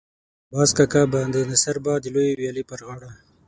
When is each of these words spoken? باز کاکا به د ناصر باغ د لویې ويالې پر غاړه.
باز 0.53 0.69
کاکا 0.77 1.01
به 1.11 1.19
د 1.33 1.35
ناصر 1.49 1.75
باغ 1.85 1.97
د 2.03 2.07
لویې 2.15 2.33
ويالې 2.39 2.63
پر 2.69 2.79
غاړه. 2.87 3.11